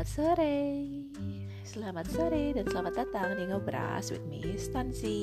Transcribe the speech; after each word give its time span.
Selamat 0.00 0.16
sore. 0.16 0.56
Selamat 1.60 2.06
sore 2.08 2.44
dan 2.56 2.64
selamat 2.72 3.04
datang 3.04 3.36
di 3.36 3.44
Ngobras 3.52 4.08
with 4.08 4.24
me 4.32 4.56
Stansi. 4.56 5.20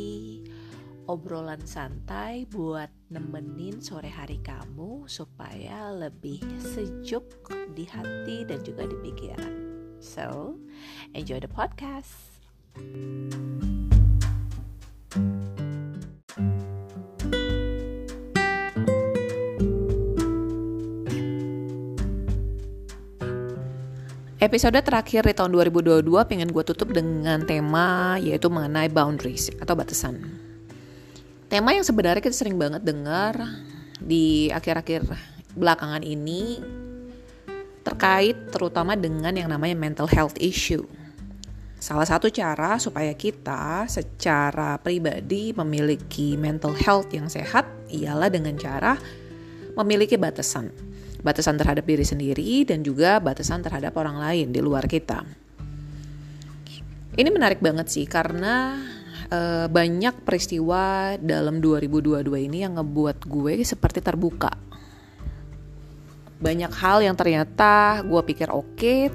Obrolan 1.10 1.66
santai 1.66 2.46
buat 2.46 2.86
nemenin 3.10 3.82
sore 3.82 4.14
hari 4.14 4.38
kamu 4.38 5.10
Supaya 5.10 5.90
lebih 5.98 6.46
sejuk 6.62 7.26
di 7.74 7.90
hati 7.90 8.46
dan 8.46 8.62
juga 8.62 8.86
di 8.86 8.94
pikiran. 9.02 9.54
So, 9.98 10.62
enjoy 11.18 11.42
the 11.42 11.50
podcast 11.50 12.38
Episode 24.38 24.86
terakhir 24.86 25.26
di 25.26 25.34
tahun 25.34 25.50
2022 25.50 26.06
pengen 26.30 26.54
gue 26.54 26.62
tutup 26.62 26.94
dengan 26.94 27.42
tema 27.42 28.22
yaitu 28.22 28.54
mengenai 28.54 28.86
boundaries 28.86 29.50
atau 29.58 29.74
batasan. 29.74 30.22
Tema 31.50 31.74
yang 31.74 31.82
sebenarnya 31.82 32.22
kita 32.22 32.38
sering 32.38 32.54
banget 32.54 32.86
dengar 32.86 33.34
di 33.98 34.54
akhir-akhir 34.54 35.10
belakangan 35.58 36.06
ini 36.06 36.62
terkait 37.82 38.54
terutama 38.54 38.94
dengan 38.94 39.34
yang 39.34 39.50
namanya 39.50 39.74
mental 39.74 40.06
health 40.06 40.38
issue. 40.38 40.86
Salah 41.82 42.06
satu 42.06 42.30
cara 42.30 42.78
supaya 42.78 43.18
kita 43.18 43.90
secara 43.90 44.78
pribadi 44.78 45.50
memiliki 45.58 46.38
mental 46.38 46.78
health 46.78 47.10
yang 47.10 47.26
sehat 47.26 47.66
ialah 47.90 48.30
dengan 48.30 48.54
cara 48.54 49.02
memiliki 49.74 50.14
batasan 50.14 50.70
batasan 51.28 51.60
terhadap 51.60 51.84
diri 51.84 52.08
sendiri 52.08 52.64
dan 52.64 52.88
juga 52.88 53.20
batasan 53.20 53.60
terhadap 53.60 53.92
orang 54.00 54.16
lain 54.24 54.56
di 54.56 54.64
luar 54.64 54.88
kita. 54.88 55.28
Ini 57.20 57.28
menarik 57.28 57.60
banget 57.60 57.92
sih 57.92 58.08
karena 58.08 58.80
e, 59.28 59.68
banyak 59.68 60.24
peristiwa 60.24 61.18
dalam 61.20 61.60
2022 61.60 62.24
ini 62.48 62.64
yang 62.64 62.80
ngebuat 62.80 63.28
gue 63.28 63.60
seperti 63.68 64.00
terbuka. 64.00 64.56
Banyak 66.40 66.72
hal 66.72 67.04
yang 67.04 67.18
ternyata 67.18 68.06
gue 68.06 68.22
pikir 68.24 68.48
oke, 68.54 68.78
okay, 68.78 69.10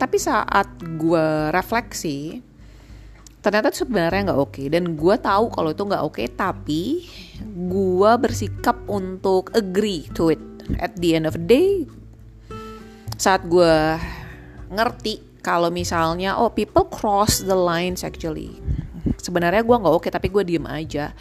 tapi 0.00 0.16
saat 0.16 0.80
gue 0.80 1.52
refleksi, 1.52 2.40
ternyata 3.44 3.70
itu 3.70 3.86
sebenarnya 3.86 4.32
nggak 4.32 4.40
oke 4.40 4.50
okay. 4.56 4.66
dan 4.66 4.98
gue 4.98 5.14
tahu 5.20 5.54
kalau 5.54 5.70
itu 5.70 5.82
nggak 5.86 6.02
oke 6.02 6.18
okay, 6.18 6.26
tapi 6.26 7.06
gue 7.46 8.12
bersikap 8.18 8.74
untuk 8.90 9.54
agree 9.54 10.08
to 10.10 10.34
it 10.34 10.42
at 10.82 10.98
the 10.98 11.14
end 11.14 11.24
of 11.26 11.34
the 11.38 11.44
day 11.46 11.72
saat 13.16 13.48
gue 13.48 13.74
ngerti 14.70 15.40
kalau 15.40 15.72
misalnya 15.72 16.36
oh 16.36 16.52
people 16.52 16.84
cross 16.90 17.40
the 17.40 17.56
lines 17.56 18.04
actually. 18.04 18.58
Sebenarnya 19.22 19.64
gue 19.64 19.76
nggak 19.78 19.94
oke 19.94 20.08
tapi 20.12 20.28
gue 20.28 20.42
diem 20.44 20.66
aja. 20.68 21.16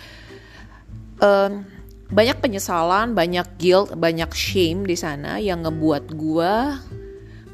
Um, 1.24 1.64
banyak 2.12 2.38
penyesalan 2.44 3.16
banyak 3.16 3.48
guilt 3.58 3.96
banyak 3.96 4.30
shame 4.36 4.84
di 4.84 5.00
sana 5.00 5.40
yang 5.40 5.64
ngebuat 5.64 6.12
gue 6.14 6.54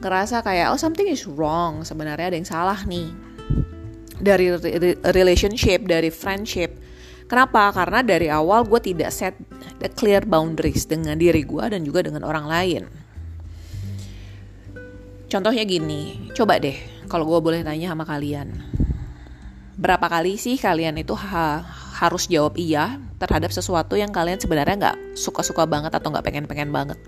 ngerasa 0.01 0.41
kayak 0.41 0.73
oh 0.73 0.79
something 0.79 1.05
is 1.05 1.29
wrong. 1.29 1.85
Sebenarnya 1.85 2.33
ada 2.33 2.37
yang 2.39 2.49
salah 2.49 2.79
nih. 2.87 3.13
Dari 4.21 4.53
relationship 5.11 5.85
dari 5.85 6.09
friendship 6.09 6.80
Kenapa? 7.31 7.71
Karena 7.71 8.03
dari 8.03 8.27
awal 8.27 8.67
gue 8.67 8.91
tidak 8.91 9.07
set 9.15 9.39
the 9.79 9.87
clear 9.87 10.27
boundaries 10.27 10.83
dengan 10.83 11.15
diri 11.15 11.47
gue 11.47 11.63
dan 11.63 11.87
juga 11.87 12.03
dengan 12.03 12.27
orang 12.27 12.43
lain. 12.43 12.83
Contohnya 15.31 15.63
gini, 15.63 16.27
coba 16.35 16.59
deh 16.59 16.75
kalau 17.07 17.23
gue 17.23 17.39
boleh 17.39 17.63
tanya 17.63 17.95
sama 17.95 18.03
kalian. 18.03 18.51
Berapa 19.79 20.11
kali 20.11 20.35
sih 20.35 20.59
kalian 20.59 20.99
itu 20.99 21.15
ha 21.15 21.63
harus 22.03 22.27
jawab 22.27 22.59
iya 22.59 22.99
terhadap 23.15 23.55
sesuatu 23.55 23.95
yang 23.95 24.11
kalian 24.11 24.35
sebenarnya 24.35 24.75
nggak 24.75 24.97
suka-suka 25.15 25.63
banget 25.63 25.95
atau 25.95 26.11
nggak 26.11 26.27
pengen-pengen 26.27 26.75
banget? 26.75 26.99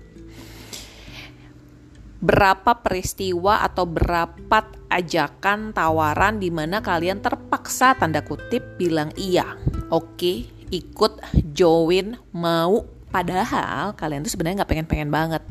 berapa 2.24 2.80
peristiwa 2.80 3.60
atau 3.60 3.84
berapa 3.84 4.64
ajakan 4.94 5.74
tawaran 5.74 6.38
di 6.38 6.54
mana 6.54 6.78
kalian 6.78 7.18
terpaksa 7.18 7.98
tanda 7.98 8.22
kutip 8.22 8.78
bilang 8.78 9.10
iya. 9.18 9.58
Oke 9.90 10.46
ikut 10.70 11.18
join 11.50 12.14
mau. 12.30 12.86
Padahal 13.10 13.94
kalian 13.94 14.26
tuh 14.26 14.32
sebenarnya 14.34 14.62
nggak 14.62 14.70
pengen-pengen 14.70 15.10
banget. 15.10 15.42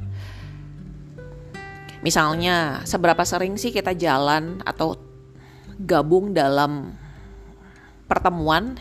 Misalnya 2.04 2.84
seberapa 2.84 3.24
sering 3.24 3.56
sih 3.56 3.72
kita 3.72 3.96
jalan 3.96 4.60
atau 4.68 5.00
gabung 5.80 6.36
dalam 6.36 6.92
pertemuan 8.04 8.76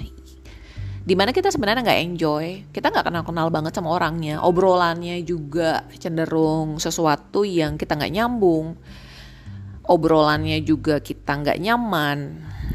di 1.02 1.14
mana 1.18 1.30
kita 1.30 1.50
sebenarnya 1.50 1.82
nggak 1.82 2.02
enjoy? 2.10 2.46
Kita 2.70 2.90
nggak 2.90 3.06
kenal 3.10 3.22
kenal 3.26 3.48
banget 3.50 3.74
sama 3.74 3.94
orangnya. 3.94 4.42
Obrolannya 4.42 5.22
juga 5.26 5.86
cenderung 5.98 6.82
sesuatu 6.82 7.46
yang 7.46 7.78
kita 7.78 7.94
nggak 7.98 8.14
nyambung 8.14 8.78
obrolannya 9.86 10.62
juga 10.62 11.02
kita 11.02 11.42
nggak 11.42 11.58
nyaman 11.58 12.18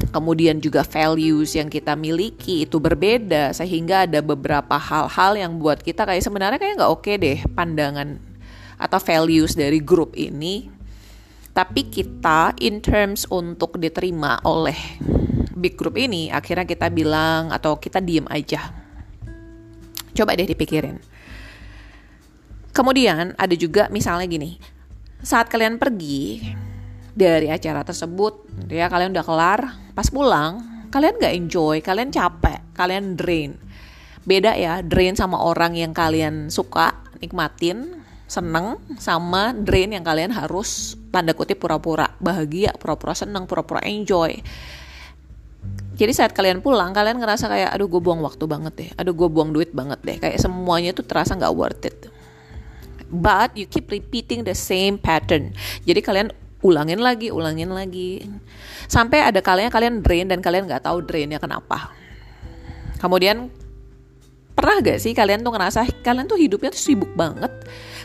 kemudian 0.08 0.58
juga 0.62 0.86
values 0.86 1.52
yang 1.58 1.68
kita 1.68 1.92
miliki 1.98 2.64
itu 2.64 2.80
berbeda 2.80 3.52
sehingga 3.52 4.08
ada 4.08 4.24
beberapa 4.24 4.80
hal-hal 4.80 5.36
yang 5.36 5.60
buat 5.60 5.84
kita 5.84 6.08
kayak 6.08 6.24
sebenarnya 6.24 6.58
kayak 6.58 6.80
nggak 6.80 6.92
oke 6.92 7.12
deh 7.18 7.38
pandangan 7.52 8.18
atau 8.78 8.98
values 9.02 9.58
dari 9.58 9.82
grup 9.82 10.14
ini. 10.14 10.70
Tapi 11.52 11.90
kita 11.90 12.54
in 12.62 12.78
terms 12.78 13.26
untuk 13.34 13.82
diterima 13.82 14.38
oleh 14.46 14.78
big 15.58 15.74
group 15.74 15.98
ini 15.98 16.30
akhirnya 16.30 16.62
kita 16.62 16.86
bilang 16.86 17.50
atau 17.50 17.74
kita 17.82 17.98
diem 17.98 18.24
aja. 18.30 18.70
Coba 20.14 20.38
deh 20.38 20.46
dipikirin. 20.46 21.02
Kemudian 22.70 23.34
ada 23.34 23.54
juga 23.58 23.90
misalnya 23.90 24.30
gini 24.30 24.62
saat 25.18 25.50
kalian 25.50 25.82
pergi 25.82 26.46
dari 27.18 27.50
acara 27.50 27.82
tersebut 27.82 28.46
ya. 28.70 28.86
Kalian 28.86 29.10
udah 29.10 29.26
kelar 29.26 29.60
pas 29.98 30.06
pulang 30.06 30.62
kalian 30.94 31.18
gak 31.18 31.34
enjoy 31.34 31.82
kalian 31.82 32.14
capek 32.14 32.62
kalian 32.78 33.18
drain. 33.18 33.58
Beda 34.22 34.54
ya 34.54 34.80
drain 34.86 35.18
sama 35.18 35.42
orang 35.42 35.74
yang 35.74 35.90
kalian 35.90 36.54
suka 36.54 37.02
nikmatin 37.18 38.06
seneng 38.28 38.78
sama 39.00 39.56
drain 39.56 39.90
yang 39.90 40.04
kalian 40.04 40.30
harus 40.30 41.00
tanda 41.08 41.32
kutip 41.32 41.58
pura-pura 41.58 42.12
bahagia 42.20 42.76
pura-pura 42.76 43.16
seneng 43.18 43.50
pura-pura 43.50 43.82
enjoy. 43.82 44.38
Jadi 45.98 46.12
saat 46.14 46.30
kalian 46.30 46.62
pulang 46.62 46.94
kalian 46.94 47.18
ngerasa 47.18 47.50
kayak 47.50 47.74
aduh 47.74 47.90
gue 47.90 47.98
buang 47.98 48.22
waktu 48.22 48.44
banget 48.46 48.72
deh 48.78 48.90
aduh 48.94 49.16
gue 49.16 49.28
buang 49.32 49.50
duit 49.50 49.74
banget 49.74 49.98
deh. 50.06 50.16
Kayak 50.22 50.38
semuanya 50.38 50.94
tuh 50.94 51.02
terasa 51.02 51.34
nggak 51.34 51.54
worth 51.56 51.82
it. 51.88 51.98
But 53.08 53.56
you 53.56 53.64
keep 53.64 53.88
repeating 53.88 54.44
the 54.44 54.52
same 54.52 55.00
pattern. 55.00 55.56
Jadi 55.88 56.04
kalian 56.04 56.28
ulangin 56.62 56.98
lagi, 56.98 57.30
ulangin 57.30 57.70
lagi. 57.70 58.26
Sampai 58.90 59.22
ada 59.22 59.38
kalinya 59.38 59.70
kalian 59.70 60.02
drain 60.02 60.26
dan 60.26 60.42
kalian 60.42 60.66
nggak 60.66 60.82
tahu 60.86 61.04
drainnya 61.06 61.38
kenapa. 61.38 61.94
Kemudian 62.98 63.50
pernah 64.58 64.82
gak 64.82 64.98
sih 64.98 65.14
kalian 65.14 65.46
tuh 65.46 65.54
ngerasa 65.54 65.86
kalian 66.02 66.26
tuh 66.26 66.34
hidupnya 66.34 66.74
tuh 66.74 66.82
sibuk 66.82 67.10
banget. 67.14 67.50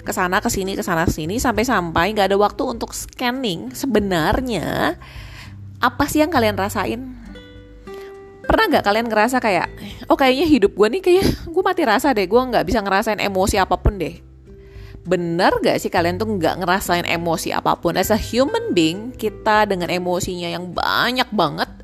Ke 0.06 0.14
sana 0.14 0.38
ke 0.38 0.53
sini 0.53 0.78
ke 0.78 0.84
sana 0.86 1.09
ke 1.09 1.14
sini 1.16 1.41
sampai 1.41 1.66
sampai 1.66 2.14
nggak 2.14 2.30
ada 2.30 2.38
waktu 2.38 2.62
untuk 2.62 2.94
scanning 2.94 3.74
sebenarnya. 3.74 5.00
Apa 5.81 6.06
sih 6.06 6.22
yang 6.22 6.30
kalian 6.30 6.53
rasain? 6.53 7.02
Pernah 8.44 8.66
nggak 8.70 8.85
kalian 8.85 9.08
ngerasa 9.09 9.41
kayak 9.41 9.72
oh 10.12 10.20
kayaknya 10.20 10.46
hidup 10.46 10.78
gue 10.78 10.88
nih 10.94 11.02
kayak 11.02 11.25
gue 11.50 11.64
mati 11.66 11.82
rasa 11.90 12.14
deh. 12.14 12.29
Gue 12.29 12.38
nggak 12.38 12.70
bisa 12.70 12.85
ngerasain 12.85 13.17
emosi 13.17 13.58
apa 13.58 13.73
pun 13.82 13.97
deh 13.97 14.33
bener 15.03 15.52
gak 15.59 15.84
sih 15.84 15.91
kalian 15.91 16.16
tuh 16.16 16.28
nggak 16.40 16.64
ngerasain 16.64 17.03
emosi 17.03 17.52
apa 17.52 17.76
pun? 17.76 18.00
As 18.00 18.11
a 18.11 18.20
human 18.20 18.72
being 18.72 19.11
kita 19.11 19.67
dengan 19.67 19.91
emosinya 19.91 20.47
yang 20.47 20.72
banyak 20.72 21.28
banget 21.35 21.84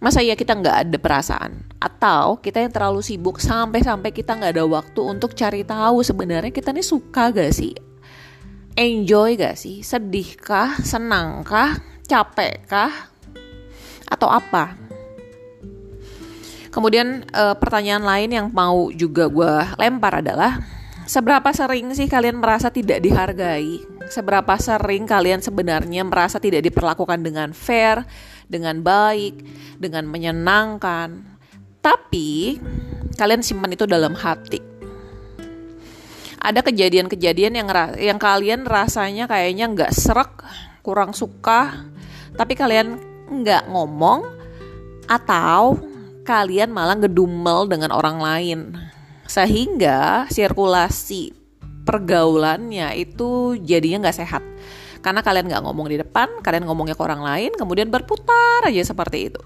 masa 0.00 0.24
ya 0.24 0.32
kita 0.32 0.56
nggak 0.56 0.76
ada 0.88 0.96
perasaan? 0.96 1.52
Atau 1.76 2.40
kita 2.40 2.64
yang 2.64 2.72
terlalu 2.72 3.04
sibuk 3.04 3.36
sampai-sampai 3.36 4.10
kita 4.10 4.32
nggak 4.32 4.56
ada 4.56 4.64
waktu 4.64 5.00
untuk 5.04 5.36
cari 5.36 5.62
tahu 5.62 6.00
sebenarnya 6.00 6.50
kita 6.50 6.72
nih 6.72 6.84
suka 6.84 7.30
gak 7.30 7.52
sih? 7.52 7.76
Enjoy 8.74 9.36
gak 9.36 9.60
sih? 9.60 9.84
Sedihkah? 9.84 10.80
Senangkah? 10.80 11.76
Capekkah? 12.08 13.12
Atau 14.08 14.26
apa? 14.32 14.74
Kemudian 16.72 17.28
uh, 17.36 17.54
pertanyaan 17.60 18.02
lain 18.06 18.30
yang 18.30 18.46
mau 18.54 18.88
juga 18.94 19.28
gue 19.28 19.54
lempar 19.76 20.24
adalah 20.24 20.79
Seberapa 21.10 21.50
sering 21.50 21.90
sih 21.90 22.06
kalian 22.06 22.38
merasa 22.38 22.70
tidak 22.70 23.02
dihargai? 23.02 23.82
Seberapa 24.06 24.54
sering 24.62 25.10
kalian 25.10 25.42
sebenarnya 25.42 26.06
merasa 26.06 26.38
tidak 26.38 26.62
diperlakukan 26.70 27.18
dengan 27.18 27.50
fair, 27.50 28.06
dengan 28.46 28.78
baik, 28.78 29.42
dengan 29.74 30.06
menyenangkan? 30.06 31.18
Tapi 31.82 32.62
kalian 33.18 33.42
simpan 33.42 33.74
itu 33.74 33.90
dalam 33.90 34.14
hati. 34.14 34.62
Ada 36.38 36.62
kejadian-kejadian 36.62 37.58
yang 37.58 37.66
yang 37.98 38.18
kalian 38.22 38.62
rasanya 38.62 39.26
kayaknya 39.26 39.66
nggak 39.66 39.90
serak 39.90 40.46
kurang 40.86 41.10
suka, 41.10 41.90
tapi 42.38 42.54
kalian 42.54 43.02
nggak 43.26 43.66
ngomong, 43.66 44.30
atau 45.10 45.74
kalian 46.22 46.70
malah 46.70 46.94
ngedumel 46.94 47.66
dengan 47.66 47.90
orang 47.90 48.22
lain. 48.22 48.60
Sehingga 49.30 50.26
sirkulasi 50.26 51.30
pergaulannya 51.86 52.98
itu 52.98 53.54
jadinya 53.62 54.10
nggak 54.10 54.18
sehat. 54.18 54.42
Karena 54.98 55.22
kalian 55.22 55.46
nggak 55.46 55.62
ngomong 55.62 55.86
di 55.86 56.02
depan, 56.02 56.42
kalian 56.42 56.66
ngomongnya 56.66 56.98
ke 56.98 57.02
orang 57.06 57.22
lain, 57.22 57.54
kemudian 57.54 57.86
berputar 57.94 58.66
aja 58.66 58.82
seperti 58.82 59.30
itu. 59.30 59.42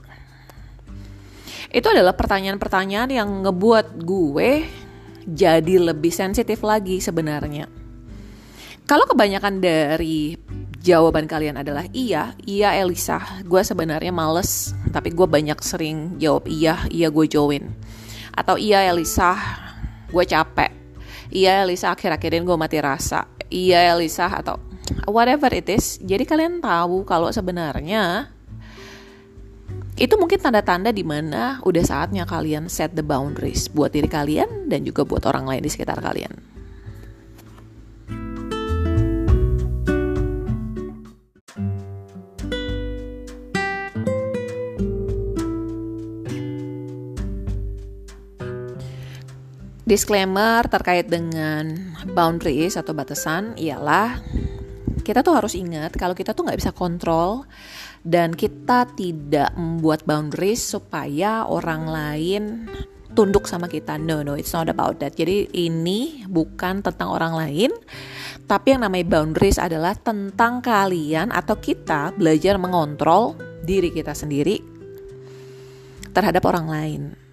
Itu 1.69 1.93
adalah 1.93 2.17
pertanyaan-pertanyaan 2.17 3.11
yang 3.13 3.29
ngebuat 3.45 4.01
gue 4.09 4.65
jadi 5.29 5.77
lebih 5.93 6.11
sensitif 6.17 6.65
lagi 6.65 7.05
sebenarnya. 7.05 7.69
Kalau 8.85 9.05
kebanyakan 9.05 9.61
dari 9.61 10.37
jawaban 10.81 11.25
kalian 11.25 11.61
adalah 11.61 11.89
iya, 11.93 12.37
iya 12.45 12.77
Elisa, 12.77 13.21
gue 13.45 13.61
sebenarnya 13.65 14.13
males, 14.13 14.73
tapi 14.93 15.13
gue 15.13 15.25
banyak 15.25 15.57
sering 15.65 16.21
jawab 16.21 16.49
iya, 16.49 16.85
iya 16.93 17.09
gue 17.09 17.27
join. 17.29 17.73
Atau 18.37 18.61
iya 18.61 18.85
Elisa, 18.85 19.64
gue 20.15 20.25
capek. 20.25 20.71
Iya 21.35 21.67
Elisa, 21.67 21.91
akhir-akhir 21.91 22.31
ini 22.39 22.47
gue 22.47 22.55
mati 22.55 22.79
rasa. 22.79 23.27
Iya 23.51 23.99
Elisa, 23.99 24.31
atau 24.31 24.63
whatever 25.11 25.51
it 25.51 25.67
is. 25.67 25.99
Jadi 25.99 26.23
kalian 26.23 26.63
tahu 26.63 27.03
kalau 27.03 27.35
sebenarnya 27.35 28.31
itu 29.95 30.15
mungkin 30.19 30.39
tanda-tanda 30.39 30.91
di 30.91 31.07
mana 31.07 31.63
udah 31.63 31.83
saatnya 31.83 32.27
kalian 32.27 32.67
set 32.67 32.95
the 32.99 33.03
boundaries 33.03 33.71
buat 33.71 33.95
diri 33.95 34.11
kalian 34.11 34.67
dan 34.67 34.83
juga 34.83 35.07
buat 35.07 35.23
orang 35.27 35.47
lain 35.51 35.63
di 35.63 35.71
sekitar 35.71 35.99
kalian. 35.99 36.54
Disclaimer 49.85 50.65
terkait 50.73 51.13
dengan 51.13 51.93
boundaries 52.17 52.81
atau 52.81 52.97
batasan 52.97 53.53
ialah 53.61 54.17
kita 55.05 55.21
tuh 55.21 55.37
harus 55.37 55.53
ingat 55.53 55.93
kalau 55.93 56.17
kita 56.17 56.33
tuh 56.33 56.49
nggak 56.49 56.57
bisa 56.57 56.73
kontrol 56.73 57.45
dan 58.01 58.33
kita 58.33 58.89
tidak 58.97 59.53
membuat 59.53 60.09
boundaries 60.09 60.65
supaya 60.65 61.45
orang 61.45 61.85
lain 61.85 62.65
tunduk 63.13 63.45
sama 63.45 63.69
kita. 63.69 64.01
No, 64.01 64.25
no, 64.25 64.41
it's 64.41 64.57
not 64.57 64.73
about 64.73 65.05
that. 65.05 65.21
Jadi 65.21 65.53
ini 65.53 66.25
bukan 66.33 66.81
tentang 66.81 67.13
orang 67.13 67.37
lain, 67.37 67.71
tapi 68.49 68.73
yang 68.73 68.89
namanya 68.89 69.21
boundaries 69.21 69.61
adalah 69.61 69.93
tentang 69.93 70.65
kalian 70.65 71.29
atau 71.29 71.61
kita 71.61 72.17
belajar 72.17 72.57
mengontrol 72.57 73.37
diri 73.69 73.93
kita 73.93 74.17
sendiri 74.17 74.65
terhadap 76.17 76.41
orang 76.49 76.67
lain. 76.73 77.24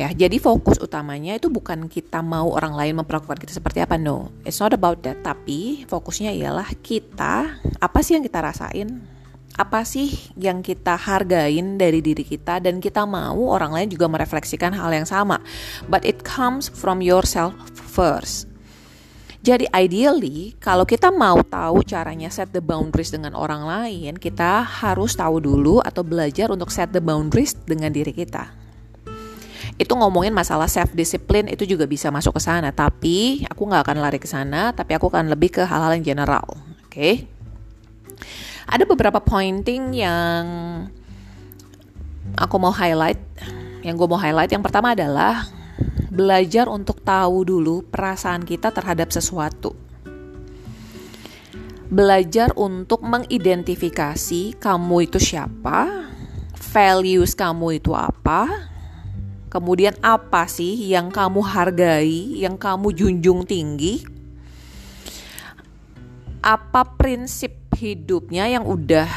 Ya, 0.00 0.08
jadi 0.16 0.40
fokus 0.40 0.80
utamanya 0.80 1.36
itu 1.36 1.52
bukan 1.52 1.84
kita 1.84 2.24
mau 2.24 2.56
orang 2.56 2.72
lain 2.72 3.04
memperlakukan 3.04 3.36
kita 3.36 3.52
seperti 3.52 3.84
apa, 3.84 4.00
no. 4.00 4.32
It's 4.48 4.56
not 4.56 4.72
about 4.72 5.04
that, 5.04 5.20
tapi 5.20 5.84
fokusnya 5.84 6.32
ialah 6.40 6.72
kita, 6.80 7.60
apa 7.60 7.98
sih 8.00 8.16
yang 8.16 8.24
kita 8.24 8.40
rasain? 8.40 9.04
Apa 9.60 9.84
sih 9.84 10.08
yang 10.40 10.64
kita 10.64 10.96
hargain 10.96 11.76
dari 11.76 12.00
diri 12.00 12.24
kita 12.24 12.64
dan 12.64 12.80
kita 12.80 13.04
mau 13.04 13.52
orang 13.52 13.76
lain 13.76 13.92
juga 13.92 14.08
merefleksikan 14.08 14.72
hal 14.72 14.88
yang 14.88 15.04
sama. 15.04 15.36
But 15.84 16.08
it 16.08 16.24
comes 16.24 16.72
from 16.72 17.04
yourself 17.04 17.52
first. 17.76 18.48
Jadi 19.44 19.68
ideally 19.76 20.56
kalau 20.64 20.88
kita 20.88 21.12
mau 21.12 21.44
tahu 21.44 21.84
caranya 21.84 22.32
set 22.32 22.56
the 22.56 22.64
boundaries 22.64 23.12
dengan 23.12 23.36
orang 23.36 23.68
lain, 23.68 24.16
kita 24.16 24.64
harus 24.64 25.12
tahu 25.12 25.44
dulu 25.44 25.84
atau 25.84 26.00
belajar 26.00 26.48
untuk 26.48 26.72
set 26.72 26.88
the 26.96 27.04
boundaries 27.04 27.52
dengan 27.68 27.92
diri 27.92 28.16
kita 28.16 28.59
itu 29.80 29.96
ngomongin 29.96 30.36
masalah 30.36 30.68
self 30.68 30.92
discipline 30.92 31.48
itu 31.48 31.64
juga 31.64 31.88
bisa 31.88 32.12
masuk 32.12 32.36
ke 32.36 32.42
sana. 32.44 32.68
Tapi 32.68 33.48
aku 33.48 33.64
nggak 33.64 33.88
akan 33.88 33.96
lari 34.04 34.20
ke 34.20 34.28
sana 34.28 34.76
tapi 34.76 34.92
aku 34.92 35.08
akan 35.08 35.32
lebih 35.32 35.56
ke 35.56 35.62
hal-hal 35.64 35.96
yang 35.96 36.04
general 36.04 36.44
oke? 36.44 36.92
Okay? 36.92 37.24
ada 38.70 38.86
beberapa 38.86 39.18
pointing 39.18 39.98
yang 39.98 40.46
aku 42.38 42.54
mau 42.62 42.70
highlight 42.70 43.18
yang 43.82 43.98
gue 43.98 44.06
mau 44.06 44.20
highlight. 44.20 44.54
Yang 44.54 44.64
pertama 44.70 44.94
adalah 44.94 45.50
belajar 46.12 46.70
untuk 46.70 47.02
tahu 47.02 47.42
dulu 47.42 47.82
perasaan 47.90 48.46
kita 48.46 48.70
terhadap 48.70 49.10
sesuatu. 49.10 49.74
Belajar 51.90 52.54
untuk 52.54 53.02
mengidentifikasi 53.02 54.54
kamu 54.62 55.10
itu 55.10 55.18
siapa 55.18 56.06
values 56.70 57.34
kamu 57.34 57.82
itu 57.82 57.90
apa 57.90 58.69
Kemudian 59.50 59.98
apa 59.98 60.46
sih 60.46 60.78
yang 60.94 61.10
kamu 61.10 61.42
hargai, 61.42 62.38
yang 62.38 62.54
kamu 62.54 62.94
junjung 62.94 63.42
tinggi? 63.42 63.98
Apa 66.38 66.86
prinsip 66.94 67.58
hidupnya 67.74 68.46
yang 68.46 68.62
udah 68.62 69.10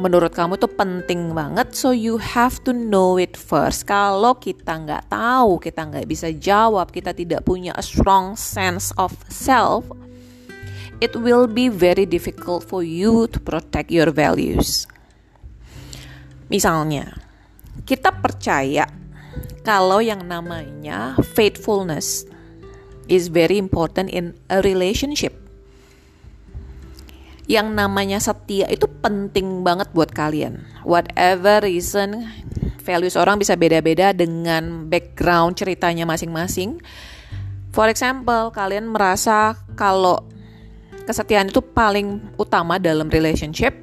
menurut 0.00 0.32
kamu 0.32 0.56
tuh 0.56 0.72
penting 0.72 1.36
banget? 1.36 1.76
So 1.76 1.92
you 1.92 2.16
have 2.16 2.64
to 2.64 2.72
know 2.72 3.20
it 3.20 3.36
first. 3.36 3.84
Kalau 3.84 4.40
kita 4.40 4.80
nggak 4.80 5.12
tahu, 5.12 5.60
kita 5.60 5.84
nggak 5.92 6.08
bisa 6.08 6.32
jawab, 6.32 6.88
kita 6.88 7.12
tidak 7.12 7.44
punya 7.44 7.76
a 7.76 7.84
strong 7.84 8.32
sense 8.32 8.96
of 8.96 9.12
self, 9.28 9.84
it 11.04 11.12
will 11.12 11.44
be 11.44 11.68
very 11.68 12.08
difficult 12.08 12.64
for 12.64 12.80
you 12.80 13.28
to 13.28 13.36
protect 13.36 13.92
your 13.92 14.08
values. 14.08 14.88
Misalnya, 16.48 17.12
kita 17.84 18.08
percaya 18.08 18.88
kalau 19.66 19.98
yang 19.98 20.22
namanya 20.24 21.18
faithfulness 21.34 22.26
is 23.10 23.30
very 23.30 23.58
important 23.58 24.10
in 24.10 24.34
a 24.50 24.62
relationship. 24.62 25.34
Yang 27.46 27.68
namanya 27.78 28.18
setia 28.18 28.66
itu 28.66 28.90
penting 29.02 29.62
banget 29.62 29.90
buat 29.94 30.10
kalian. 30.10 30.66
Whatever 30.82 31.62
reason, 31.62 32.26
values 32.82 33.14
orang 33.14 33.38
bisa 33.38 33.54
beda-beda 33.54 34.10
dengan 34.10 34.90
background 34.90 35.58
ceritanya 35.58 36.02
masing-masing. 36.06 36.82
For 37.70 37.86
example, 37.86 38.50
kalian 38.50 38.90
merasa 38.90 39.54
kalau 39.78 40.26
kesetiaan 41.06 41.54
itu 41.54 41.62
paling 41.62 42.34
utama 42.34 42.82
dalam 42.82 43.06
relationship. 43.10 43.74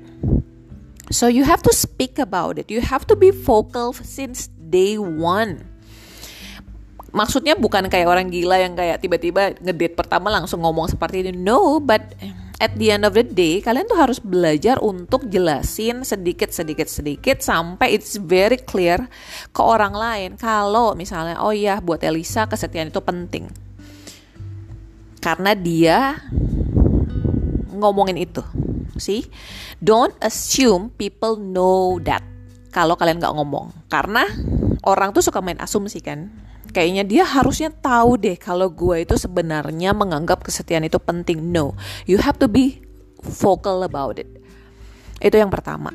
So 1.08 1.32
you 1.32 1.48
have 1.48 1.64
to 1.64 1.72
speak 1.72 2.20
about 2.20 2.60
it. 2.60 2.68
You 2.68 2.84
have 2.84 3.08
to 3.08 3.16
be 3.16 3.32
vocal 3.32 3.96
since 3.96 4.52
day 4.74 4.98
one. 4.98 5.62
Maksudnya 7.14 7.54
bukan 7.54 7.94
kayak 7.94 8.10
orang 8.10 8.34
gila 8.34 8.58
yang 8.58 8.74
kayak 8.74 8.98
tiba-tiba 8.98 9.54
ngedate 9.62 9.94
pertama 9.94 10.34
langsung 10.34 10.66
ngomong 10.66 10.90
seperti 10.90 11.22
ini 11.22 11.30
no 11.30 11.78
but 11.78 12.02
at 12.58 12.74
the 12.80 12.90
end 12.90 13.06
of 13.06 13.14
the 13.14 13.22
day 13.22 13.62
kalian 13.62 13.86
tuh 13.86 14.00
harus 14.00 14.18
belajar 14.18 14.82
untuk 14.82 15.30
jelasin 15.30 16.02
sedikit 16.02 16.50
sedikit 16.50 16.90
sedikit 16.90 17.44
sampai 17.44 17.94
it's 17.94 18.18
very 18.18 18.58
clear 18.58 19.06
ke 19.54 19.62
orang 19.62 19.94
lain 19.94 20.30
kalau 20.42 20.98
misalnya 20.98 21.38
oh 21.38 21.54
ya 21.54 21.78
buat 21.84 22.02
Elisa 22.02 22.50
kesetiaan 22.50 22.90
itu 22.90 23.04
penting. 23.06 23.46
Karena 25.22 25.54
dia 25.54 26.18
ngomongin 27.78 28.18
itu. 28.18 28.42
Sih 28.98 29.28
don't 29.84 30.18
assume 30.24 30.90
people 30.98 31.38
know 31.38 32.00
that 32.02 32.26
kalau 32.74 32.96
kalian 32.96 33.20
nggak 33.20 33.36
ngomong. 33.36 33.70
Karena 33.92 34.24
orang 34.84 35.16
tuh 35.16 35.24
suka 35.24 35.40
main 35.40 35.60
asumsi 35.60 36.04
kan 36.04 36.32
kayaknya 36.74 37.04
dia 37.06 37.24
harusnya 37.24 37.70
tahu 37.70 38.18
deh 38.18 38.36
kalau 38.36 38.68
gue 38.68 39.06
itu 39.06 39.16
sebenarnya 39.16 39.94
menganggap 39.94 40.42
kesetiaan 40.42 40.90
itu 40.90 40.98
penting. 40.98 41.40
No, 41.54 41.78
you 42.10 42.18
have 42.20 42.42
to 42.42 42.50
be 42.50 42.82
vocal 43.22 43.86
about 43.86 44.18
it. 44.18 44.28
Itu 45.22 45.38
yang 45.38 45.54
pertama. 45.54 45.94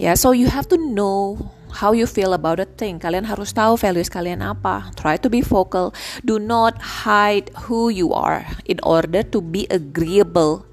Ya, 0.00 0.10
yeah, 0.10 0.14
so 0.16 0.32
you 0.32 0.48
have 0.48 0.64
to 0.72 0.80
know 0.80 1.36
how 1.70 1.92
you 1.92 2.08
feel 2.08 2.32
about 2.32 2.58
a 2.58 2.66
thing. 2.66 2.96
Kalian 2.96 3.28
harus 3.28 3.52
tahu 3.52 3.76
values 3.76 4.08
kalian 4.08 4.40
apa. 4.40 4.88
Try 4.96 5.20
to 5.20 5.28
be 5.28 5.44
vocal. 5.44 5.92
Do 6.24 6.40
not 6.40 7.04
hide 7.04 7.52
who 7.68 7.92
you 7.92 8.16
are 8.16 8.48
in 8.64 8.80
order 8.80 9.20
to 9.28 9.38
be 9.44 9.68
agreeable. 9.68 10.64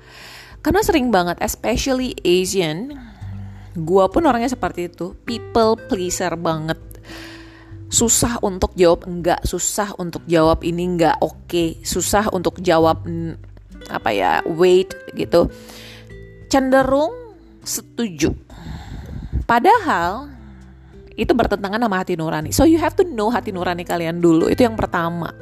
Karena 0.63 0.81
sering 0.81 1.11
banget, 1.11 1.37
especially 1.43 2.15
Asian, 2.23 2.95
gua 3.77 4.07
pun 4.09 4.25
orangnya 4.25 4.55
seperti 4.55 4.87
itu. 4.89 5.13
People 5.27 5.75
pleaser 5.91 6.33
banget 6.39 6.79
susah 7.87 8.39
untuk 8.43 8.75
jawab 8.75 9.07
enggak, 9.07 9.43
susah 9.47 9.95
untuk 9.95 10.23
jawab 10.27 10.63
ini 10.63 10.83
enggak 10.83 11.15
oke, 11.23 11.47
okay, 11.47 11.79
susah 11.83 12.27
untuk 12.35 12.59
jawab 12.59 13.07
apa 13.87 14.09
ya 14.11 14.31
wait 14.43 14.91
gitu. 15.15 15.47
Cenderung 16.51 17.11
setuju. 17.63 18.31
Padahal 19.47 20.31
itu 21.17 21.33
bertentangan 21.33 21.81
sama 21.81 21.97
hati 21.97 22.13
nurani. 22.13 22.53
So 22.53 22.63
you 22.67 22.77
have 22.77 22.93
to 22.99 23.03
know 23.07 23.33
hati 23.33 23.49
nurani 23.51 23.83
kalian 23.83 24.21
dulu. 24.21 24.47
Itu 24.51 24.67
yang 24.67 24.77
pertama. 24.77 25.33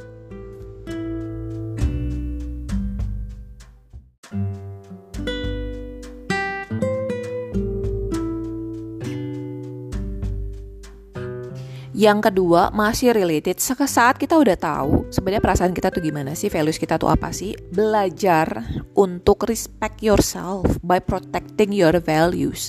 Yang 11.96 12.28
kedua 12.28 12.68
masih 12.76 13.16
related 13.16 13.56
saat 13.56 14.20
kita 14.20 14.36
udah 14.36 14.52
tahu 14.60 15.08
sebenarnya 15.08 15.40
perasaan 15.40 15.72
kita 15.72 15.88
tuh 15.88 16.04
gimana 16.04 16.36
sih, 16.36 16.52
values 16.52 16.76
kita 16.76 17.00
tuh 17.00 17.08
apa 17.08 17.32
sih? 17.32 17.56
Belajar 17.72 18.68
untuk 18.92 19.48
respect 19.48 20.04
yourself 20.04 20.76
by 20.84 21.00
protecting 21.00 21.72
your 21.72 21.96
values. 22.04 22.68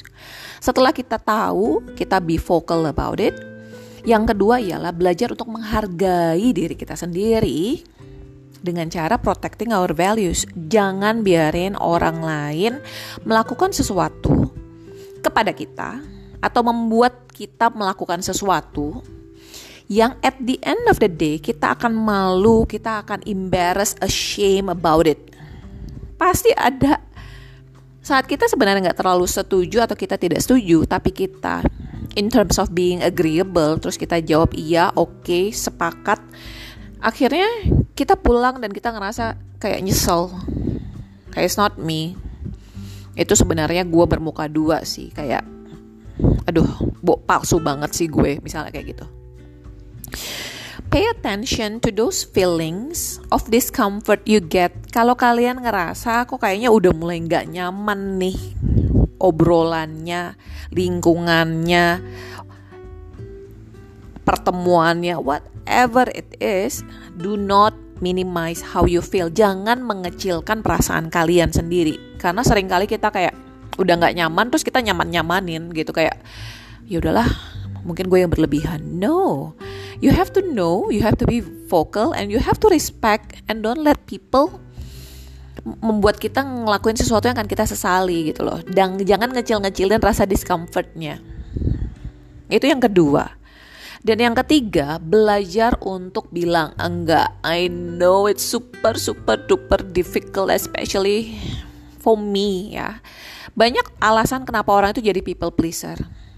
Setelah 0.63 0.96
kita 0.96 1.19
tahu, 1.19 1.84
kita 2.00 2.24
be 2.24 2.39
vocal 2.39 2.88
about 2.88 3.19
it. 3.19 3.36
Yang 4.07 4.31
kedua 4.31 4.63
ialah 4.63 4.96
belajar 4.96 5.36
untuk 5.36 5.51
menghargai 5.51 6.55
diri 6.55 6.79
kita 6.79 6.96
sendiri 6.96 7.84
dengan 8.63 8.88
cara 8.88 9.19
protecting 9.19 9.75
our 9.75 9.91
values. 9.91 10.48
Jangan 10.55 11.27
biarin 11.27 11.75
orang 11.75 12.24
lain 12.24 12.79
melakukan 13.27 13.75
sesuatu 13.75 14.55
kepada 15.19 15.51
kita 15.51 16.00
atau 16.39 16.62
membuat 16.63 17.27
kita 17.36 17.67
melakukan 17.75 18.24
sesuatu 18.24 19.16
yang 19.88 20.20
at 20.20 20.36
the 20.44 20.60
end 20.67 20.84
of 20.91 21.00
the 21.00 21.08
day 21.08 21.39
kita 21.39 21.79
akan 21.79 21.96
malu, 21.96 22.67
kita 22.67 23.08
akan 23.08 23.24
embarrass, 23.24 23.96
ashamed 24.03 24.67
about 24.67 25.08
it. 25.08 25.20
Pasti 26.20 26.51
ada 26.51 27.00
saat 28.03 28.27
kita 28.27 28.48
sebenarnya 28.48 28.91
nggak 28.91 29.00
terlalu 29.00 29.27
setuju 29.27 29.84
atau 29.84 29.96
kita 29.96 30.20
tidak 30.20 30.44
setuju, 30.44 30.84
tapi 30.88 31.12
kita 31.12 31.63
in 32.20 32.27
terms 32.27 32.60
of 32.60 32.72
being 32.75 33.00
agreeable, 33.00 33.79
terus 33.79 33.96
kita 33.96 34.20
jawab 34.24 34.51
iya, 34.56 34.91
oke, 34.96 35.24
okay, 35.24 35.51
sepakat. 35.56 36.20
Akhirnya 37.00 37.48
kita 37.96 38.20
pulang 38.20 38.60
dan 38.60 38.72
kita 38.75 38.91
ngerasa 38.91 39.39
kayak 39.60 39.84
nyesel, 39.84 40.36
kayak 41.32 41.48
it's 41.48 41.60
not 41.60 41.79
me. 41.79 42.15
Itu 43.15 43.36
sebenarnya 43.39 43.88
gue 43.88 44.06
bermuka 44.08 44.51
dua 44.51 44.84
sih, 44.84 45.12
kayak 45.15 45.48
aduh, 46.48 46.67
bo 47.03 47.20
palsu 47.24 47.60
banget 47.60 47.91
sih 47.96 48.08
gue, 48.08 48.39
misalnya 48.44 48.72
kayak 48.72 48.98
gitu. 48.98 49.16
Pay 50.87 51.03
attention 51.11 51.83
to 51.83 51.91
those 51.91 52.23
feelings 52.23 53.19
of 53.27 53.43
discomfort 53.51 54.23
you 54.23 54.39
get. 54.39 54.71
Kalau 54.95 55.19
kalian 55.19 55.59
ngerasa 55.59 56.23
kok 56.23 56.39
kayaknya 56.39 56.71
udah 56.71 56.95
mulai 56.95 57.19
nggak 57.27 57.51
nyaman 57.51 58.15
nih 58.15 58.39
obrolannya, 59.17 60.37
lingkungannya, 60.71 61.99
pertemuannya, 64.23 65.15
whatever 65.19 66.07
it 66.13 66.29
is, 66.39 66.85
do 67.17 67.35
not 67.35 67.75
minimize 67.99 68.61
how 68.61 68.85
you 68.85 69.01
feel. 69.01 69.27
Jangan 69.27 69.81
mengecilkan 69.81 70.61
perasaan 70.61 71.09
kalian 71.09 71.49
sendiri. 71.49 72.17
Karena 72.21 72.45
sering 72.45 72.69
kali 72.69 72.85
kita 72.85 73.09
kayak 73.09 73.33
udah 73.77 73.93
nggak 73.97 74.15
nyaman 74.17 74.49
terus 74.49 74.65
kita 74.65 74.81
nyaman 74.81 75.13
nyamanin 75.13 75.69
gitu 75.69 75.93
kayak 75.93 76.17
ya 76.89 76.97
udahlah 76.97 77.29
mungkin 77.85 78.09
gue 78.09 78.19
yang 78.25 78.31
berlebihan. 78.31 78.81
No, 78.97 79.53
you 80.01 80.13
have 80.13 80.33
to 80.33 80.41
know, 80.41 80.89
you 80.93 81.01
have 81.01 81.17
to 81.21 81.25
be 81.25 81.41
vocal, 81.41 82.13
and 82.13 82.29
you 82.29 82.39
have 82.39 82.59
to 82.61 82.67
respect, 82.69 83.37
and 83.49 83.65
don't 83.65 83.81
let 83.81 84.05
people 84.05 84.61
membuat 85.83 86.21
kita 86.21 86.45
ngelakuin 86.45 86.95
sesuatu 86.95 87.27
yang 87.27 87.35
akan 87.35 87.49
kita 87.49 87.67
sesali 87.67 88.31
gitu 88.31 88.47
loh. 88.47 88.63
Dan 88.63 88.95
jangan 89.01 89.35
ngecil-ngecilin 89.35 89.99
rasa 89.99 90.23
discomfortnya. 90.23 91.19
Itu 92.47 92.65
yang 92.71 92.79
kedua. 92.79 93.35
Dan 93.99 94.23
yang 94.23 94.35
ketiga, 94.37 95.01
belajar 95.03 95.75
untuk 95.83 96.31
bilang 96.31 96.71
enggak. 96.79 97.33
I 97.43 97.67
know 97.67 98.31
it's 98.31 98.45
super 98.45 98.95
super 98.95 99.35
duper 99.35 99.83
difficult 99.83 100.53
especially 100.53 101.35
for 101.99 102.15
me 102.15 102.71
ya. 102.77 103.03
Banyak 103.57 103.99
alasan 103.99 104.47
kenapa 104.47 104.71
orang 104.71 104.95
itu 104.95 105.03
jadi 105.03 105.19
people 105.19 105.51
pleaser 105.51 105.97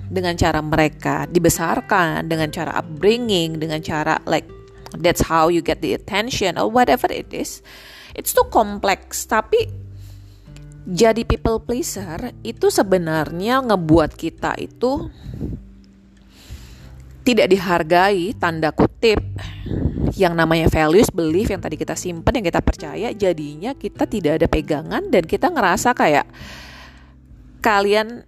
dengan 0.09 0.33
cara 0.33 0.59
mereka 0.59 1.29
dibesarkan, 1.29 2.25
dengan 2.25 2.49
cara 2.49 2.73
upbringing, 2.81 3.61
dengan 3.61 3.79
cara 3.79 4.17
like 4.25 4.49
that's 4.97 5.21
how 5.21 5.47
you 5.47 5.61
get 5.61 5.85
the 5.85 5.93
attention 5.93 6.57
or 6.57 6.65
whatever 6.65 7.07
it 7.13 7.29
is. 7.29 7.61
It's 8.17 8.33
too 8.33 8.49
complex, 8.49 9.29
tapi 9.29 9.69
jadi 10.89 11.21
people 11.21 11.61
pleaser 11.61 12.33
itu 12.41 12.73
sebenarnya 12.73 13.61
ngebuat 13.61 14.17
kita 14.17 14.57
itu 14.57 15.13
tidak 17.21 17.53
dihargai 17.53 18.33
tanda 18.33 18.73
kutip 18.73 19.21
yang 20.17 20.33
namanya 20.33 20.65
values, 20.65 21.13
belief 21.13 21.53
yang 21.53 21.61
tadi 21.61 21.77
kita 21.77 21.93
simpan, 21.93 22.41
yang 22.41 22.47
kita 22.49 22.65
percaya, 22.65 23.13
jadinya 23.13 23.77
kita 23.77 24.09
tidak 24.09 24.41
ada 24.41 24.47
pegangan 24.49 25.05
dan 25.13 25.23
kita 25.29 25.53
ngerasa 25.53 25.93
kayak 25.93 26.25
kalian 27.61 28.25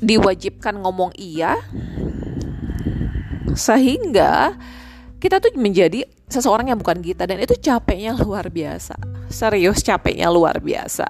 diwajibkan 0.00 0.80
ngomong 0.80 1.12
iya 1.20 1.60
sehingga 3.52 4.56
kita 5.20 5.36
tuh 5.36 5.52
menjadi 5.60 6.08
seseorang 6.30 6.72
yang 6.72 6.78
bukan 6.80 7.02
kita. 7.02 7.26
Dan 7.26 7.42
itu 7.42 7.58
capeknya 7.58 8.16
luar 8.16 8.48
biasa. 8.48 8.96
Serius 9.28 9.84
capeknya 9.84 10.32
luar 10.32 10.62
biasa. 10.62 11.06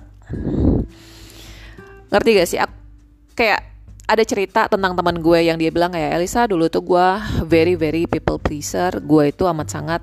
Ngerti 2.11 2.29
gak 2.35 2.49
sih? 2.49 2.59
Aku, 2.59 2.75
kayak 3.39 3.61
ada 4.11 4.27
cerita 4.27 4.67
tentang 4.67 4.99
teman 4.99 5.23
gue 5.23 5.39
yang 5.47 5.55
dia 5.55 5.71
bilang 5.71 5.95
kayak 5.95 6.19
Elisa 6.19 6.43
dulu 6.51 6.67
tuh 6.67 6.83
gue 6.83 7.07
very 7.47 7.79
very 7.79 8.11
people 8.11 8.43
pleaser. 8.43 8.99
Gue 8.99 9.31
itu 9.31 9.47
amat 9.47 9.71
sangat 9.71 10.03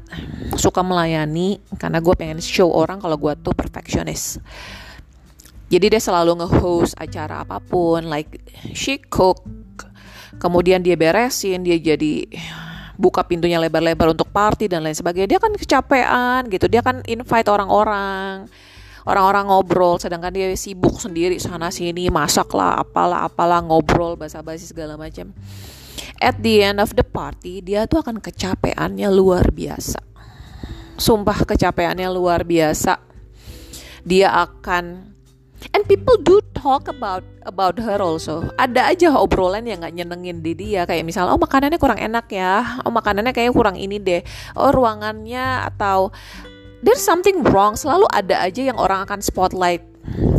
suka 0.56 0.80
melayani 0.80 1.60
karena 1.76 2.00
gue 2.00 2.16
pengen 2.16 2.40
show 2.40 2.72
orang 2.72 3.04
kalau 3.04 3.20
gue 3.20 3.36
tuh 3.44 3.52
perfectionist 3.52 4.40
jadi 5.68 5.92
dia 5.92 6.02
selalu 6.02 6.40
nge-host 6.44 6.96
acara 6.96 7.44
apa 7.44 7.60
pun, 7.60 8.08
like 8.08 8.40
she 8.72 8.96
cook, 9.00 9.44
kemudian 10.40 10.80
dia 10.80 10.96
beresin, 10.96 11.68
dia 11.68 11.76
jadi 11.76 12.24
buka 12.96 13.28
pintunya 13.28 13.60
lebar-lebar 13.60 14.16
untuk 14.16 14.32
party 14.32 14.72
dan 14.72 14.88
lain 14.88 14.96
sebagainya. 14.96 15.38
Dia 15.38 15.40
kan 15.44 15.52
kecapean 15.54 16.48
gitu, 16.48 16.72
dia 16.72 16.80
kan 16.80 17.04
invite 17.04 17.52
orang-orang, 17.52 18.48
orang-orang 19.04 19.46
ngobrol, 19.52 20.00
sedangkan 20.00 20.32
dia 20.32 20.48
sibuk 20.56 21.04
sendiri 21.04 21.36
sana 21.36 21.68
sini, 21.68 22.08
masak 22.08 22.48
lah, 22.56 22.80
apalah, 22.80 23.28
apalah, 23.28 23.60
ngobrol, 23.60 24.16
basa-basi 24.16 24.72
segala 24.72 24.96
macam. 24.96 25.36
At 26.18 26.42
the 26.42 26.66
end 26.66 26.82
of 26.82 26.96
the 26.98 27.06
party, 27.06 27.62
dia 27.62 27.86
tuh 27.86 28.02
akan 28.02 28.18
kecapeannya 28.24 29.12
luar 29.14 29.54
biasa. 29.54 30.02
Sumpah 30.98 31.46
kecapeannya 31.46 32.10
luar 32.10 32.42
biasa. 32.42 32.98
Dia 34.02 34.34
akan 34.34 35.17
And 35.74 35.84
people 35.90 36.22
do 36.22 36.38
talk 36.54 36.86
about 36.86 37.26
about 37.46 37.82
her 37.82 37.98
also. 37.98 38.46
Ada 38.62 38.94
aja 38.94 39.08
obrolan 39.18 39.66
yang 39.66 39.82
nggak 39.82 39.96
nyenengin 39.98 40.46
di 40.46 40.54
dia 40.54 40.86
kayak 40.86 41.02
misalnya 41.02 41.34
oh 41.34 41.42
makanannya 41.42 41.82
kurang 41.82 41.98
enak 41.98 42.30
ya, 42.30 42.82
oh 42.86 42.94
makanannya 42.94 43.34
kayak 43.34 43.58
kurang 43.58 43.74
ini 43.74 43.98
deh, 43.98 44.22
oh 44.54 44.70
ruangannya 44.70 45.66
atau 45.74 46.14
there's 46.86 47.02
something 47.02 47.42
wrong. 47.42 47.74
Selalu 47.74 48.06
ada 48.14 48.46
aja 48.46 48.62
yang 48.70 48.78
orang 48.78 49.06
akan 49.10 49.18
spotlight, 49.22 49.82